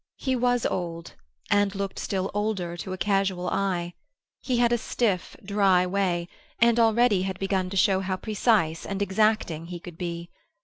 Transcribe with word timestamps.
He 0.17 0.35
was 0.35 0.65
old, 0.65 1.13
and 1.51 1.75
looked 1.75 1.99
still 1.99 2.31
older 2.33 2.75
to 2.75 2.91
a 2.91 2.97
casual 2.97 3.47
eye. 3.51 3.93
He 4.41 4.57
had 4.57 4.73
a 4.73 4.77
stiff 4.79 5.35
dry 5.45 5.85
way, 5.85 6.27
and 6.57 6.79
already 6.79 7.21
had 7.21 7.37
begun 7.37 7.69
to 7.69 7.77
show 7.77 7.99
how 7.99 8.17
precise 8.17 8.83
and 8.83 8.99
exacting 9.03 9.67
he 9.67 9.79
could 9.79 9.99
be. 9.99 10.31